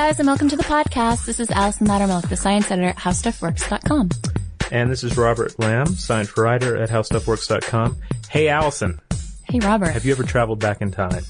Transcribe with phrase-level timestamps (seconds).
[0.00, 1.26] guys, and welcome to the podcast.
[1.26, 4.08] This is Allison Loudermilk, the science editor at HowStuffWorks.com.
[4.72, 7.98] And this is Robert Lamb, science writer at HowStuffWorks.com.
[8.30, 8.98] Hey Allison,
[9.44, 9.90] Hey Robert.
[9.90, 11.22] have you ever traveled back in time?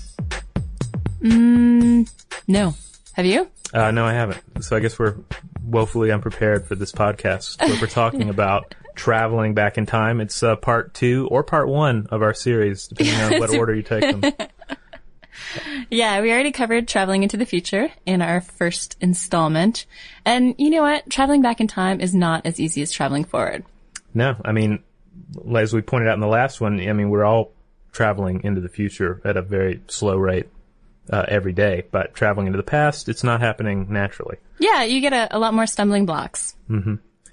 [1.21, 2.09] Mm,
[2.47, 2.77] no.
[3.15, 3.51] Have you?
[3.75, 4.41] Uh, no, I haven't.
[4.63, 5.17] So I guess we're
[5.65, 10.21] woefully unprepared for this podcast where we're talking about traveling back in time.
[10.21, 13.83] It's uh, part two or part one of our series, depending on what order you
[13.83, 14.33] take them.
[15.91, 19.87] Yeah, we already covered traveling into the future in our first installment.
[20.25, 21.09] And you know what?
[21.11, 23.65] Traveling back in time is not as easy as traveling forward.
[24.15, 24.83] No, I mean,
[25.57, 27.53] as we pointed out in the last one, I mean, we're all
[27.93, 30.49] traveling into the future at a very slow rate
[31.11, 34.37] uh, every day, but traveling into the past, it's not happening naturally.
[34.59, 36.55] Yeah, you get a, a lot more stumbling blocks.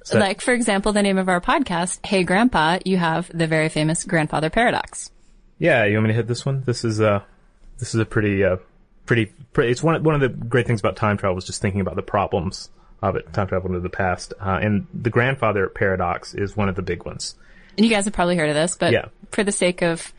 [0.03, 3.69] So- like, for example, the name of our podcast, Hey Grandpa, you have the very
[3.69, 5.11] famous grandfather paradox.
[5.59, 6.63] Yeah, you want me to hit this one?
[6.65, 7.21] This is uh
[7.79, 8.57] this is a pretty uh
[9.05, 11.81] pretty, pretty it's one one of the great things about time travel is just thinking
[11.81, 12.69] about the problems
[13.01, 14.33] of it, time travel into the past.
[14.39, 17.35] Uh, and the grandfather paradox is one of the big ones.
[17.77, 19.05] And you guys have probably heard of this, but Yeah.
[19.31, 20.13] for the sake of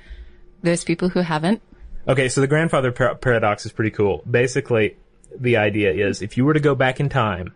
[0.63, 1.61] those people who haven't,
[2.07, 4.23] Okay, so the grandfather par- paradox is pretty cool.
[4.31, 4.97] Basically,
[5.39, 7.53] the idea is if you were to go back in time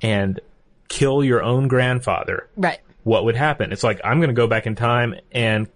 [0.00, 0.38] and
[0.88, 2.78] kill your own grandfather, right.
[3.02, 3.72] what would happen?
[3.72, 5.66] It's like I'm going to go back in time and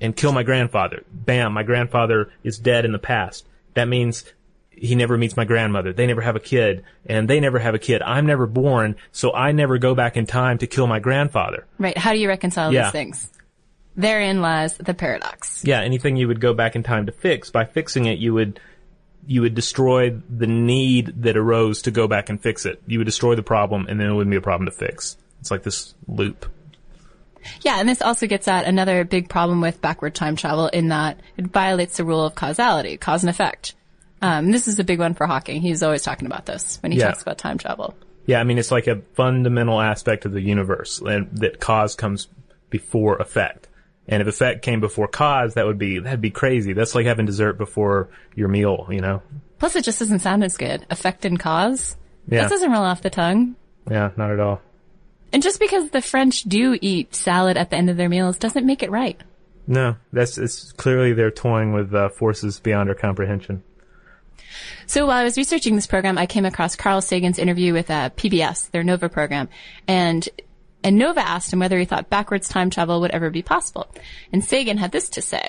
[0.00, 1.02] and kill my grandfather.
[1.12, 3.46] Bam, my grandfather is dead in the past.
[3.74, 4.24] That means
[4.70, 5.92] he never meets my grandmother.
[5.92, 8.00] They never have a kid, and they never have a kid.
[8.02, 11.66] I'm never born, so I never go back in time to kill my grandfather.
[11.78, 11.98] Right.
[11.98, 12.84] How do you reconcile Yeah.
[12.84, 13.30] these things?
[13.96, 15.62] Therein lies the paradox.
[15.64, 18.60] Yeah, anything you would go back in time to fix, by fixing it, you would
[19.26, 22.80] you would destroy the need that arose to go back and fix it.
[22.86, 25.18] You would destroy the problem, and then it wouldn't be a problem to fix.
[25.40, 26.46] It's like this loop.
[27.62, 31.20] Yeah, and this also gets at another big problem with backward time travel in that
[31.36, 33.74] it violates the rule of causality, cause and effect.
[34.20, 35.60] Um, this is a big one for Hawking.
[35.60, 37.08] He's always talking about this when he Yeah.
[37.08, 37.94] talks about time travel.
[38.26, 42.28] Yeah, I mean, it's like a fundamental aspect of the universe, and that cause comes
[42.68, 43.68] before effect.
[44.06, 46.72] And if effect came before cause, that would be that'd be crazy.
[46.72, 49.22] That's like having dessert before your meal, you know?
[49.58, 50.86] Plus, it just doesn't sound as good.
[50.90, 51.96] Effect and cause.
[52.28, 53.54] Yeah, That doesn't roll off the tongue.
[53.90, 54.60] yeah, not at all.
[55.32, 58.66] And just because the French do eat salad at the end of their meals doesn't
[58.66, 59.20] make it right.
[59.66, 63.62] No, that's it's clearly they're toying with uh, forces beyond our comprehension.
[64.86, 68.08] So while I was researching this program, I came across Carl Sagan's interview with uh,
[68.10, 69.50] PBS, their NOVA program,
[69.86, 70.26] and
[70.82, 73.88] and Nova asked him whether he thought backwards time travel would ever be possible.
[74.32, 75.48] And Sagan had this to say.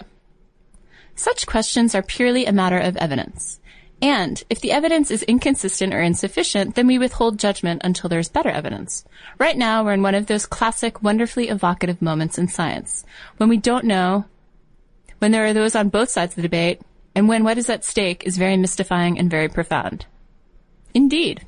[1.16, 3.60] Such questions are purely a matter of evidence.
[4.01, 8.50] And if the evidence is inconsistent or insufficient, then we withhold judgment until there's better
[8.50, 9.04] evidence.
[9.38, 13.04] Right now, we're in one of those classic, wonderfully evocative moments in science
[13.38, 14.25] when we don't know,
[15.19, 16.81] when there are those on both sides of the debate,
[17.13, 20.06] and when what is at stake is very mystifying and very profound.
[20.94, 21.45] Indeed.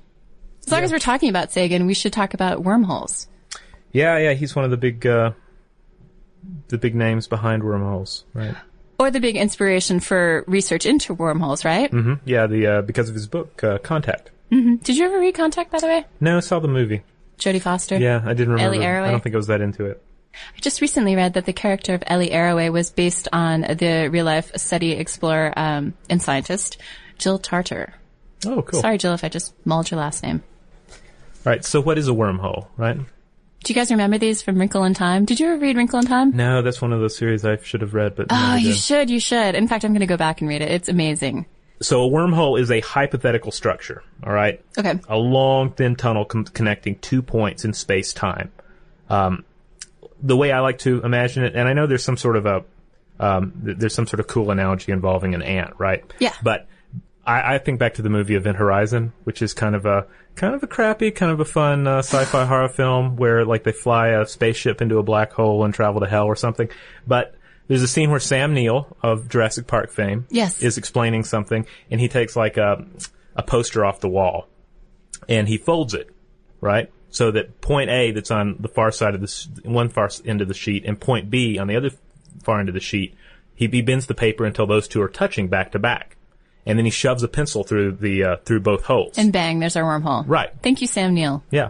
[0.66, 3.28] As long as we're talking about Sagan, we should talk about wormholes.
[3.94, 5.32] Yeah, yeah, he's one of the big, uh,
[6.68, 8.56] the big names behind wormholes, right?
[9.02, 11.92] Or the big inspiration for research into wormholes, right?
[11.92, 12.14] Mm-hmm.
[12.24, 14.30] Yeah, the uh, because of his book uh, Contact.
[14.52, 16.06] Did you ever read Contact, by the way?
[16.20, 17.02] No, I saw the movie.
[17.40, 17.98] Jodie Foster?
[17.98, 18.76] Yeah, I didn't remember.
[18.76, 19.08] Ellie Arroway?
[19.08, 20.04] I don't think I was that into it.
[20.36, 24.26] I just recently read that the character of Ellie Arroway was based on the real
[24.26, 26.78] life SETI explorer um, and scientist
[27.18, 27.94] Jill Tarter.
[28.46, 28.82] Oh, cool.
[28.82, 30.44] Sorry, Jill, if I just mauled your last name.
[30.90, 30.98] All
[31.46, 31.66] right.
[31.66, 32.68] So, what is a wormhole?
[32.78, 33.00] Right?
[33.64, 35.26] Do you guys remember these from Wrinkle in Time?
[35.26, 36.36] Did you ever read Wrinkle in Time?
[36.36, 39.20] No, that's one of those series I should have read, but Oh, you should, you
[39.20, 39.54] should.
[39.54, 40.72] In fact, I'm going to go back and read it.
[40.72, 41.46] It's amazing.
[41.80, 44.04] So, a wormhole is a hypothetical structure.
[44.26, 44.64] All right.
[44.78, 45.00] Okay.
[45.08, 48.52] a long, thin tunnel com- connecting two points in space time.
[49.10, 49.46] Um,
[50.22, 52.64] the way I like to imagine it, and I know there's some sort of a
[53.20, 56.04] um, th- there's some sort of cool analogy involving an ant, right?
[56.20, 56.34] Yeah.
[56.42, 56.68] But
[57.26, 60.56] I, I think back to the movie Event Horizon, which is kind of a kind
[60.56, 64.10] of a crappy, kind of a fun uh, sci-fi horror film where like they fly
[64.10, 66.70] a spaceship into a black hole and travel to hell or something.
[67.06, 67.36] But
[67.68, 70.62] there's a scene where Sam Neill of Jurassic Park fame Yes.
[70.62, 72.86] is explaining something, and he takes like a
[73.36, 74.48] a poster off the wall,
[75.30, 76.10] and he folds it,
[76.60, 76.92] right?
[77.10, 80.48] So that point A that's on the far side of this, one far end of
[80.48, 81.92] the sheet, and point B on the other
[82.44, 83.16] far end of the sheet,
[83.54, 86.16] he, he bends the paper until those two are touching back to back,
[86.66, 89.18] and then he shoves a pencil through the uh, through both holes.
[89.18, 90.24] And bang, there's our wormhole.
[90.28, 90.52] Right.
[90.62, 91.44] Thank you, Sam Neill.
[91.52, 91.70] yeah,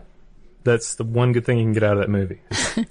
[0.63, 2.41] that's the one good thing you can get out of that movie.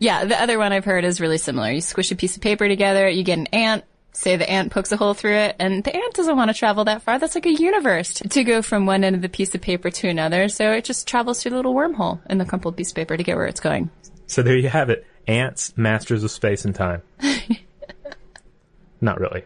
[0.00, 1.70] Yeah, the other one I've heard is really similar.
[1.70, 4.90] You squish a piece of paper together, you get an ant, say the ant pokes
[4.90, 7.20] a hole through it, and the ant doesn't want to travel that far.
[7.20, 10.08] That's like a universe to go from one end of the piece of paper to
[10.08, 10.48] another.
[10.48, 13.22] So it just travels through the little wormhole in the crumpled piece of paper to
[13.22, 13.88] get where it's going.
[14.26, 17.02] so there you have it, ants, masters of space and time.
[19.00, 19.44] Not really.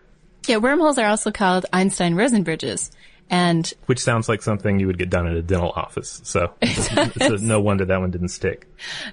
[0.49, 2.91] Yeah, wormholes are also called Einstein-Rosen bridges.
[3.31, 6.23] And Which sounds like something you would get done in a dental office.
[6.25, 8.67] So, so no wonder that one didn't stick.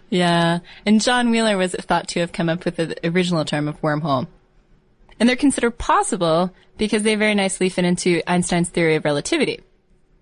[0.09, 3.81] yeah, and John Wheeler was thought to have come up with the original term of
[3.81, 4.27] wormhole.
[5.19, 9.61] And they're considered possible because they very nicely fit into Einstein's theory of relativity,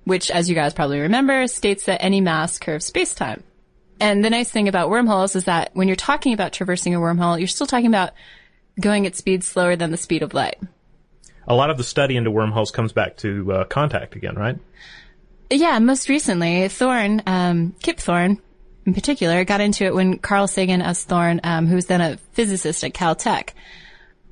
[0.05, 3.43] which, as you guys probably remember, states that any mass curves space-time.
[3.99, 7.37] And the nice thing about wormholes is that when you're talking about traversing a wormhole,
[7.37, 8.13] you're still talking about
[8.79, 10.57] going at speeds slower than the speed of light.
[11.47, 14.57] A lot of the study into wormholes comes back to uh, contact again, right?
[15.49, 18.41] Yeah, most recently, Thorne, um, Kip Thorne,
[18.85, 22.17] in particular, got into it when Carl Sagan as Thorne, um, who was then a
[22.31, 23.49] physicist at Caltech,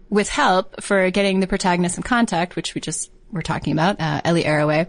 [0.09, 4.21] with help for getting the protagonist of Contact, which we just were talking about, uh,
[4.25, 4.87] Ellie Arroway.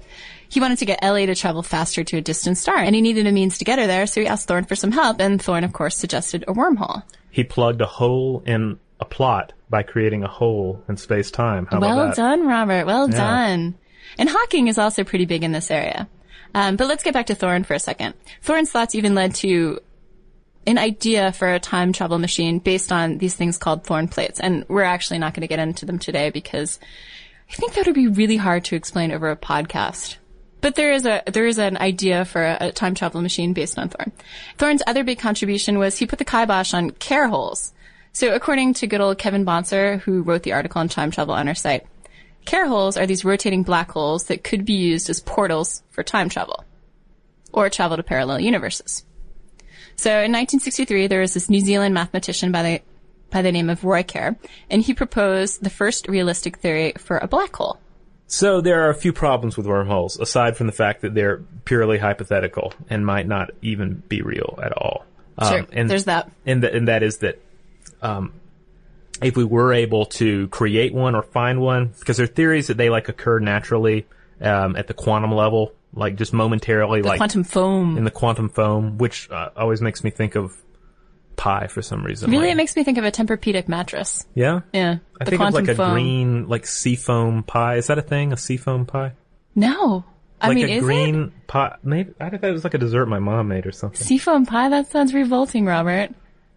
[0.48, 3.26] He wanted to get Ellie to travel faster to a distant star, and he needed
[3.26, 5.64] a means to get her there, so he asked Thorne for some help, and Thorne,
[5.64, 7.02] of course, suggested a wormhole.
[7.30, 11.68] He plugged a hole in a plot by creating a hole in space time.
[11.70, 12.16] Well about that?
[12.16, 12.86] done, Robert.
[12.86, 13.16] Well Yeah.
[13.18, 13.74] done.
[14.18, 16.08] And Hawking is also pretty big in this area.
[16.54, 18.14] Um, but let's get back to Thorne for a second.
[18.42, 19.78] Thorne's thoughts even led to
[20.66, 24.38] an idea for a time travel machine based on these things called Thorne plates.
[24.38, 26.78] And we're actually not going to get into them today because
[27.50, 30.16] I think that would be really hard to explain over a podcast.
[30.60, 33.78] But there is a there is an idea for a, a time travel machine based
[33.78, 34.12] on Thorne.
[34.58, 37.72] Thorne's other big contribution was he put the kibosh on Kerr holes.
[38.12, 41.48] So according to good old Kevin Bonsor, who wrote the article on time travel on
[41.48, 41.86] our site,
[42.44, 46.28] Kerr holes are these rotating black holes that could be used as portals for time
[46.28, 46.64] travel
[47.52, 49.04] or travel to parallel universes.
[49.96, 52.80] So in 1963, there was this New Zealand mathematician by the
[53.30, 54.36] by the name of Roy Kerr,
[54.68, 57.78] and he proposed the first realistic theory for a black hole.
[58.26, 61.96] So there are a few problems with wormholes, aside from the fact that they're purely
[61.96, 65.06] hypothetical and might not even be real at all.
[65.48, 66.30] Sure, Um, and there's that.
[66.44, 67.38] and, th- and that is that
[68.02, 68.32] um,
[69.22, 72.76] if we were able to create one or find one, because there are theories that
[72.76, 74.06] they like occur naturally
[74.40, 77.96] um, at the quantum level, like just momentarily, The like quantum foam.
[77.96, 80.50] in the quantum foam, which uh, always makes me think of
[81.36, 82.30] pie for some reason.
[82.30, 84.26] really, like- it makes me think of a Tempur-Pedic mattress.
[84.34, 85.92] yeah, Yeah, I the think of like a foam.
[85.92, 87.76] green, like seafoam pie.
[87.76, 88.32] Is that a thing?
[88.32, 89.12] A seafoam pie?
[89.54, 90.04] No,
[90.40, 91.76] I like mean, a green it pie.
[91.84, 94.00] Maybe I thought it was like a dessert my mom made or something.
[94.04, 94.68] seafoam pie?
[94.70, 96.10] That sounds revolting, Robert.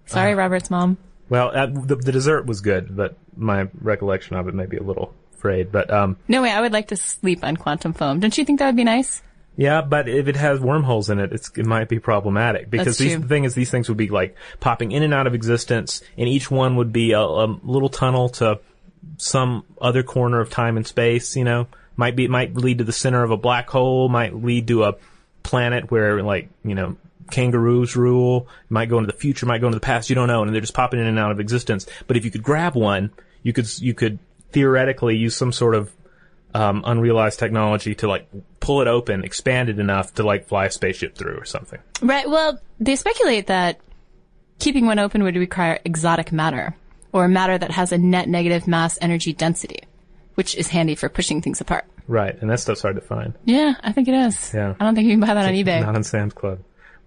[0.07, 0.37] Sorry, Uh.
[0.37, 0.97] Robert's mom.
[1.29, 4.83] Well, uh, the, the dessert was good, but my recollection of it may be a
[4.83, 5.71] little frayed.
[5.71, 8.19] But um, No way, I would like to sleep on quantum foam.
[8.19, 9.21] Don't you think that would be nice?
[9.57, 12.97] yeah, but if it has wormholes in it, it's, it might be problematic because That's
[12.97, 13.21] these, true.
[13.21, 16.27] the thing is, these things would be like popping in and out of existence, and
[16.27, 18.59] each one would be a, a little tunnel to
[19.17, 21.35] some other corner of time and space.
[21.35, 24.67] You know, might be might lead to the center of a black hole, might lead
[24.67, 24.95] to a
[25.41, 26.97] planet where like you know
[27.31, 30.09] kangaroos rule, might go into the future, might go into the past.
[30.09, 31.85] You don't know, and they're just popping in and out of existence.
[32.07, 33.11] But if you could grab one,
[33.43, 34.19] you could you could
[34.51, 35.91] theoretically use some sort of
[36.53, 38.27] um, unrealized technology to like
[38.59, 41.79] pull it open, expand it enough to like fly a spaceship through or something.
[42.01, 42.29] Right.
[42.29, 43.79] Well, they speculate that
[44.59, 46.75] keeping one open would require exotic matter,
[47.11, 49.81] or matter that has a net negative mass energy density,
[50.35, 51.85] which is handy for pushing things apart.
[52.07, 53.33] Right, and that stuff's hard to find.
[53.45, 54.53] Yeah, I think it is.
[54.53, 54.75] Yeah.
[54.79, 55.81] I don't think you can buy that on eBay.
[55.81, 56.59] Not on Sam's Club.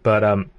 [0.03, 0.51] But um,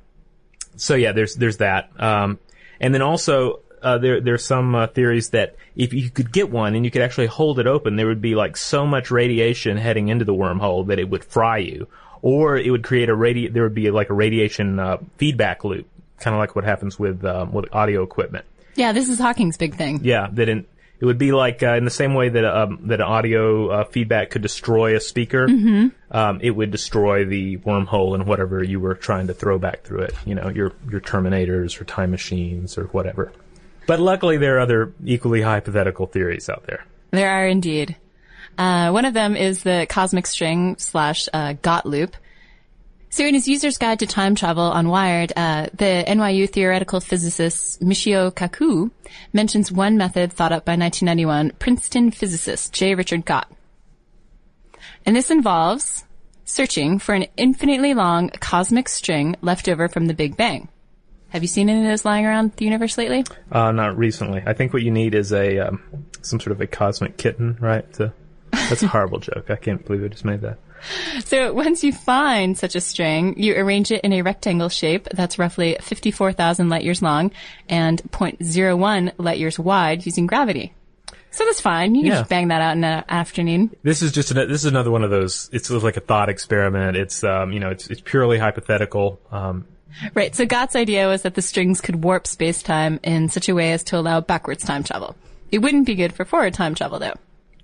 [0.76, 1.90] so yeah, there's there's that.
[1.98, 2.40] Um,
[2.80, 6.76] and then also uh, there there's some uh, theories that if you could get one
[6.76, 10.10] and you could actually hold it open, there would be like so much radiation heading
[10.10, 11.88] into the wormhole that it would fry you,
[12.22, 13.52] or it would create a radi.
[13.52, 15.88] There would be like a radiation uh, feedback loop,
[16.20, 18.46] kind of like what happens with um, with audio equipment.
[18.76, 20.02] Yeah, this is Hawking's big thing.
[20.04, 20.66] Yeah, that in,
[21.00, 24.32] it would be like uh, in the same way that um, that audio uh, feedback
[24.32, 25.46] could destroy a speaker.
[26.12, 30.02] Um, it would destroy the wormhole and whatever you were trying to throw back through
[30.02, 30.14] it.
[30.26, 33.32] You know, your your Terminators or time machines or whatever.
[33.88, 36.86] But luckily, there are other equally hypothetical theories out there.
[37.12, 37.96] There are indeed.
[38.58, 42.16] Uh, one of them is the cosmic string slash uh, Gott loop.
[43.12, 47.82] So in his user's guide to time travel on Wired, uh, the NYU theoretical physicist
[47.82, 48.92] Michio Kaku
[49.34, 52.94] mentions one method thought up by 1991 Princeton physicist J.
[52.94, 53.52] Richard Gott.
[55.08, 56.04] And this involves
[56.46, 60.70] searching for an infinitely long cosmic string left over from the Big Bang.
[61.30, 63.24] Have you seen any of those lying around the universe lately?
[63.52, 64.44] Uh, not recently.
[64.46, 65.82] I think what you need is a um,
[66.22, 67.92] some sort of a cosmic kitten, right?
[67.94, 68.14] To,
[68.52, 69.50] that's a horrible joke.
[69.50, 70.58] I can't believe I just made that.
[71.26, 75.38] So once you find such a string, you arrange it in a rectangle shape that's
[75.38, 77.32] roughly 54,000 light years long
[77.68, 80.74] and 0.01 light years wide using gravity.
[81.32, 81.94] So that's fine.
[81.96, 82.18] You can Yeah.
[82.20, 83.70] just bang that out in an afternoon.
[83.84, 85.50] This is just an, this is another one of those.
[85.54, 86.98] It's sort of like a thought experiment.
[86.98, 89.20] It's um, you know it's it's purely hypothetical.
[89.32, 89.66] Um,
[90.14, 90.36] Right.
[90.36, 93.84] So Gott's idea was that the strings could warp space-time in such a way as
[93.86, 95.16] to allow backwards time travel.
[95.52, 97.16] It wouldn't be good for forward time travel though.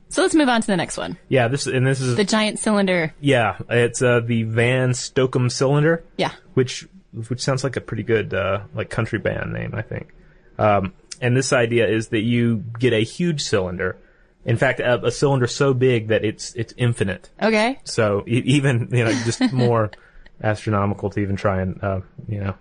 [0.09, 1.17] So let's move on to the next one.
[1.29, 3.13] yeah, this and this is The giant cylinder.
[3.19, 6.03] Yeah, it's uh, the Van Stockum cylinder.
[6.17, 6.31] Yeah.
[6.53, 6.88] Which
[7.29, 10.13] which sounds like a pretty good uh, like country band name, I think.
[10.57, 13.97] Um, and this idea is that you get a huge cylinder.
[14.45, 17.29] In fact, a, a cylinder so big that it's it's infinite.
[17.41, 17.79] Okay.
[17.83, 19.91] So e- even you know just more
[20.43, 22.55] astronomical to even try and uh, you know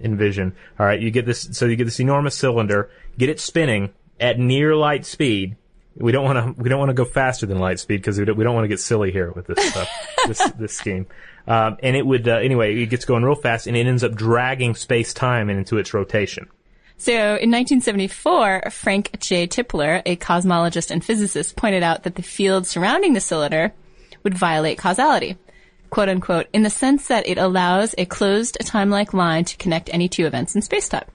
[0.00, 0.54] envision.
[0.78, 1.48] All right, you get this.
[1.52, 5.56] So you get this enormous cylinder, get it spinning at near light speed.
[6.00, 6.62] We don't want to.
[6.62, 8.64] We don't want to go faster than light speed because we don't, we don't want
[8.64, 9.86] to get silly here with this uh,
[10.26, 11.06] this this scheme.
[11.46, 12.80] Um, and it would uh, anyway.
[12.80, 16.48] It gets going real fast, and it ends up dragging space time into its rotation.
[17.00, 19.46] So in 1974, Frank J.
[19.46, 23.72] Tipler, a cosmologist and physicist, pointed out that the field surrounding the cylinder
[24.24, 25.36] would violate causality.
[25.90, 30.08] Quote unquote, in the sense that it allows a closed time-like line to connect any
[30.08, 31.06] two events in spacetime.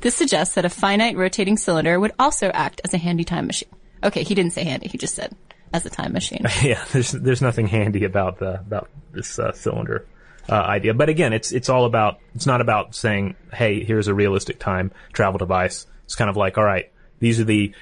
[0.00, 3.68] This suggests that a finite rotating cylinder would also act as a handy time machine.
[4.04, 5.34] Okay, he didn't say handy, he just said
[5.72, 6.44] as a time machine.
[6.62, 10.06] yeah, there's there's nothing handy about the about this uh, cylinder
[10.48, 10.94] uh, idea.
[10.94, 14.92] But again, it's it's all about it's not about saying, hey, here's a realistic time
[15.12, 15.86] travel device.
[16.04, 17.74] It's kind of like, all right, these are the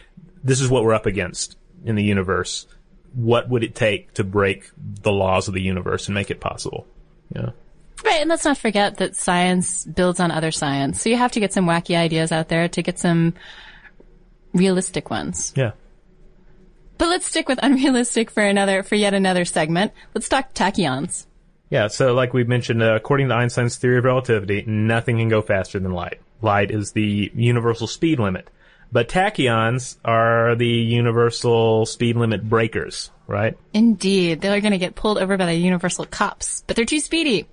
[0.42, 2.66] this is what we're up against in the universe.
[3.14, 6.86] What would it take to break the laws of the universe and make it possible?
[7.34, 7.50] Yeah.
[8.04, 11.00] Right, and let's not forget that science builds on other science.
[11.00, 13.34] So you have to get some wacky ideas out there to get some
[14.54, 15.52] realistic ones.
[15.54, 15.72] Yeah.
[16.98, 19.92] But let's stick with unrealistic for another, for yet another segment.
[20.14, 21.26] Let's talk tachyons.
[21.70, 25.40] Yeah, so like we mentioned, uh, according to Einstein's theory of relativity, nothing can go
[25.40, 26.20] faster than light.
[26.42, 28.48] Light is the universal speed limit.
[28.92, 33.56] But tachyons are the universal speed limit breakers, right?
[33.72, 37.48] Indeed, they're going to get pulled over by the universal cops, but they're too speedy.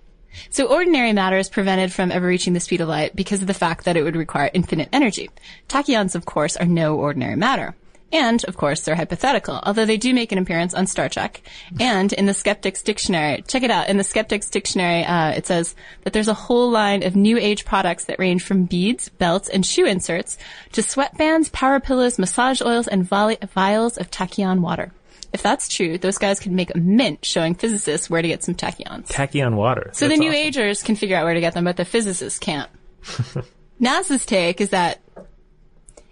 [0.50, 3.53] So ordinary matter is prevented from ever reaching the speed of light because of the
[3.53, 5.29] fact that it would require infinite energy.
[5.69, 7.74] Tachyons, of course, are no ordinary matter.
[8.12, 11.42] And, of course, they're hypothetical, although they do make an appearance on Star Trek.
[11.80, 13.88] And in the Skeptics Dictionary, check it out.
[13.88, 17.66] In the Skeptics Dictionary, uh, it says that there's a whole line of new age
[17.66, 20.38] products that range from beads, belts, and shoe inserts
[20.72, 24.92] to sweatbands, power pillows, massage oils, and vi- vials of tachyon water.
[25.32, 28.56] If that's true, those guys could make a mint showing physicists where to get some
[28.56, 29.10] tachyons.
[29.10, 29.92] Tachyon water.
[29.94, 30.39] So That's the new awesome.
[30.39, 32.70] agers can figure out where to get them, but the physicists can't.
[33.80, 35.00] NASA's take is that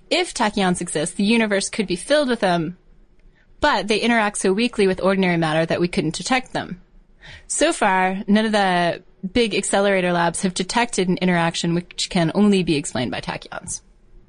[0.09, 2.77] if tachyons exist, the universe could be filled with them,
[3.59, 6.81] but they interact so weakly with ordinary matter that we couldn't detect them.
[7.47, 12.63] So far, none of the big accelerator labs have detected an interaction which can only
[12.63, 13.81] be explained by tachyons.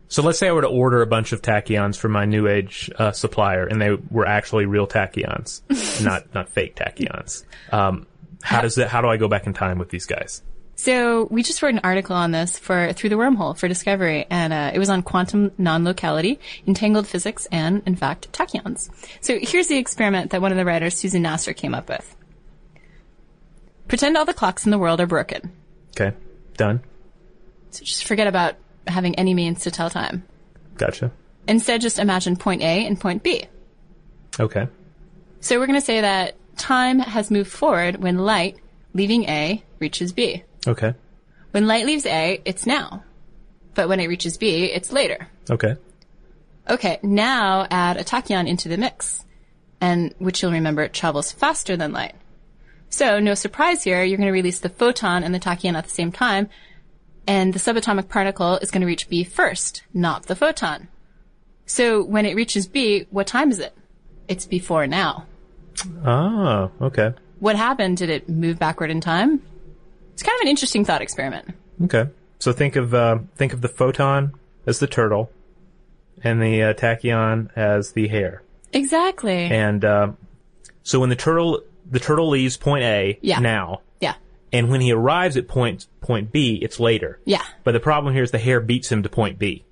[0.08, 2.90] So let's say I were to order a bunch of tachyons from my New Age
[2.96, 5.60] uh, supplier, and they were actually real tachyons,
[6.02, 7.44] not not fake tachyons.
[7.70, 8.06] Um,
[8.42, 8.88] how does that?
[8.88, 10.42] How do I go back in time with these guys?
[10.78, 14.52] So we just wrote an article on this for Through the Wormhole for Discovery, and
[14.52, 18.88] uh, it was on quantum non-locality, entangled physics, and in fact tachyons.
[19.20, 22.14] So here's the experiment that one of the writers, Susan Nasser, came up with.
[23.88, 25.50] Pretend all the clocks in the world are broken.
[26.00, 26.16] Okay,
[26.56, 26.80] done.
[27.70, 28.54] So just forget about
[28.86, 30.22] having any means to tell time.
[30.76, 31.10] Gotcha.
[31.48, 33.46] Instead, just imagine point A and point B.
[34.38, 34.68] Okay.
[35.40, 38.58] So we're going to say that time has moved forward when light,
[38.94, 40.44] leaving A, reaches B.
[40.68, 40.94] Okay.
[41.52, 43.02] When light leaves A, it's now.
[43.74, 45.28] But when it reaches B, it's later.
[45.50, 45.76] Okay.
[46.68, 49.24] Okay, now add a tachyon into the mix,
[49.80, 52.14] and which you'll remember it travels faster than light.
[52.90, 55.90] So no surprise here, you're going to release the photon and the tachyon at the
[55.90, 56.50] same time,
[57.26, 60.88] and the subatomic particle is going to reach B first, not the photon.
[61.64, 63.74] So when it reaches B, what time is it?
[64.26, 65.26] It's before now.
[66.04, 67.14] Ah, okay.
[67.38, 67.98] What happened?
[67.98, 69.42] Did it move backward in time?
[70.18, 71.54] It's kind of an interesting thought experiment.
[71.84, 72.10] Okay.
[72.40, 74.34] So think of uh, think of the photon
[74.66, 75.30] as the turtle,
[76.24, 78.42] and the uh, tachyon as the hare.
[78.72, 79.44] Exactly.
[79.44, 80.10] And uh,
[80.82, 83.38] so when the turtle the turtle leaves point A Yeah.
[83.38, 84.14] now, yeah.
[84.52, 87.20] and when he arrives at point point B, it's later.
[87.24, 87.44] Yeah.
[87.62, 89.64] But the problem here is the hare beats him to point B,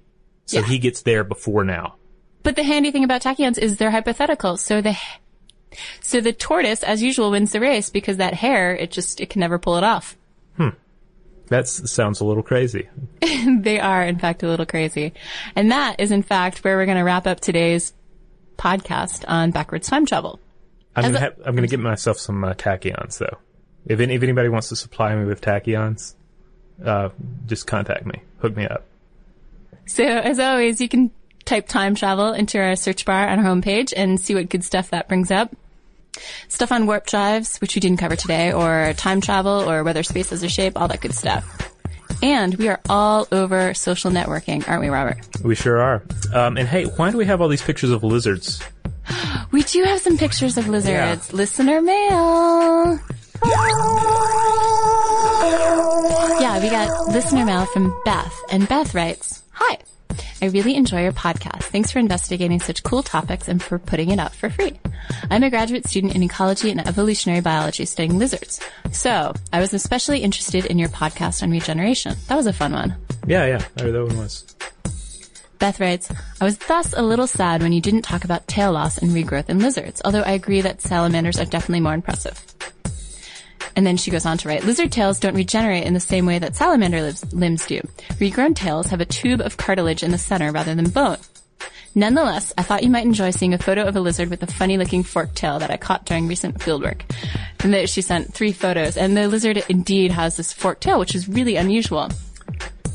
[0.44, 0.66] so Yeah.
[0.66, 1.96] he gets there before now.
[2.44, 4.58] But the handy thing about tachyons is they're hypothetical.
[4.58, 4.96] So the
[6.02, 9.40] so the tortoise, as usual, wins the race because that hare, it just it can
[9.40, 10.16] never pull it off.
[11.48, 12.88] That sounds a little crazy.
[13.20, 15.12] they are, in fact, a little crazy,
[15.54, 17.92] and that is, in fact, where we're going to wrap up today's
[18.56, 20.40] podcast on backwards time travel.
[20.96, 23.36] I'm I'm gonna get myself some uh, tachyons though.
[23.84, 26.14] If any, if anybody wants to supply me with tachyons,
[26.84, 27.10] uh,
[27.46, 28.22] just contact me.
[28.38, 28.84] Hook me up.
[29.86, 31.10] So, as always, you can
[31.44, 34.90] type time travel into our search bar on our homepage and see what good stuff
[34.90, 35.54] that brings up.
[36.48, 40.30] Stuff on warp drives, which we didn't cover today, or time travel, or whether space
[40.30, 41.72] has a shape, all that good stuff.
[42.22, 45.18] And we are all over social networking, aren't we, Robert?
[45.42, 46.02] We sure are.
[46.32, 48.62] Um, and hey, why do we have all these pictures of lizards?
[49.52, 51.32] We do have some pictures of lizards.
[51.32, 52.98] Listener mail.
[56.40, 59.78] Yeah, we got listener mail from Beth, and Beth writes, Hi.
[60.42, 61.64] I really enjoy your podcast.
[61.64, 64.78] Thanks for investigating such cool topics and for putting it out for free.
[65.30, 68.60] I'm a graduate student in ecology and evolutionary biology studying lizards.
[68.92, 72.16] So, I was especially interested in your podcast on regeneration.
[72.28, 72.96] That was a fun one.
[73.26, 74.44] Yeah, yeah, that one was.
[75.58, 78.98] Beth writes, I was thus a little sad when you didn't talk about tail loss
[78.98, 82.44] and regrowth in lizards, although I agree that salamanders are definitely more impressive.
[83.76, 86.38] And then she goes on to write, lizard tails don't regenerate in the same way
[86.38, 87.80] that salamander limbs, limbs do.
[88.18, 91.18] Regrown tails have a tube of cartilage in the center rather than bone.
[91.94, 94.76] Nonetheless, I thought you might enjoy seeing a photo of a lizard with a funny
[94.76, 97.02] looking forked tail that I caught during recent fieldwork.
[97.60, 101.14] And that she sent three photos, and the lizard indeed has this forked tail, which
[101.14, 102.10] is really unusual.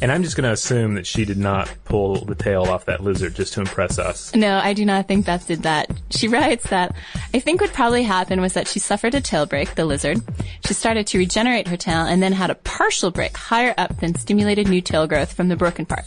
[0.02, 3.36] And I'm just gonna assume that she did not pull the tail off that lizard
[3.36, 4.34] just to impress us.
[4.34, 5.92] No, I do not think Beth did that.
[6.10, 6.96] She writes that
[7.34, 10.20] I think what probably happened was that she suffered a tail break, the lizard.
[10.66, 14.16] She started to regenerate her tail and then had a partial break higher up than
[14.16, 16.06] stimulated new tail growth from the broken part,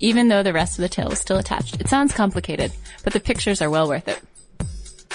[0.00, 1.80] even though the rest of the tail was still attached.
[1.80, 2.72] It sounds complicated,
[3.04, 4.20] but the pictures are well worth it.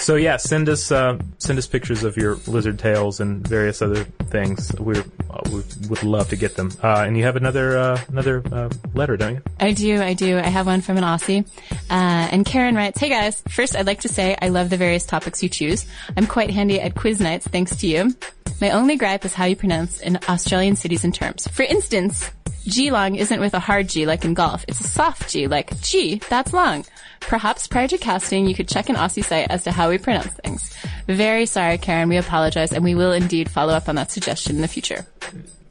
[0.01, 4.03] So yeah, send us uh, send us pictures of your lizard tails and various other
[4.03, 4.73] things.
[4.73, 6.71] Uh, we would love to get them.
[6.81, 9.41] Uh, and you have another uh, another uh, letter, don't you?
[9.59, 10.39] I do, I do.
[10.39, 11.47] I have one from an Aussie.
[11.71, 15.05] Uh, and Karen writes, Hey guys, first I'd like to say I love the various
[15.05, 15.85] topics you choose.
[16.17, 18.15] I'm quite handy at quiz nights thanks to you.
[18.59, 21.47] My only gripe is how you pronounce in Australian cities and terms.
[21.47, 22.27] For instance,
[22.65, 24.65] Geelong isn't with a hard G like in golf.
[24.67, 26.85] It's a soft G like, G, that's long.
[27.21, 30.27] Perhaps prior to casting, you could check an Aussie site as to how we pronounce
[30.33, 30.75] things.
[31.07, 32.09] Very sorry, Karen.
[32.09, 35.05] We apologize and we will indeed follow up on that suggestion in the future.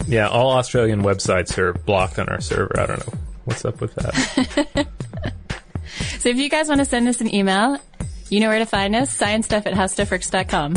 [0.07, 2.81] Yeah, all Australian websites are blocked on our server.
[2.81, 4.87] I don't know what's up with that.
[6.19, 7.79] So if you guys want to send us an email,
[8.29, 10.77] you know where to find us, sciencestuff at howstuffworks.com.